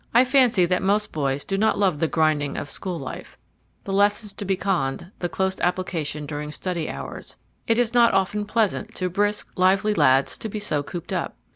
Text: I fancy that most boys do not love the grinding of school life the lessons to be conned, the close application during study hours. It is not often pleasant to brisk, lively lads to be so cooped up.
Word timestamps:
I 0.15 0.25
fancy 0.25 0.65
that 0.65 0.81
most 0.81 1.11
boys 1.11 1.45
do 1.45 1.59
not 1.59 1.77
love 1.77 1.99
the 1.99 2.07
grinding 2.07 2.57
of 2.57 2.71
school 2.71 2.97
life 2.97 3.37
the 3.83 3.93
lessons 3.93 4.33
to 4.33 4.45
be 4.45 4.57
conned, 4.57 5.11
the 5.19 5.29
close 5.29 5.59
application 5.59 6.25
during 6.25 6.51
study 6.51 6.89
hours. 6.89 7.37
It 7.67 7.77
is 7.77 7.93
not 7.93 8.11
often 8.15 8.45
pleasant 8.45 8.95
to 8.95 9.11
brisk, 9.11 9.51
lively 9.57 9.93
lads 9.93 10.39
to 10.39 10.49
be 10.49 10.57
so 10.57 10.81
cooped 10.81 11.13
up. 11.13 11.35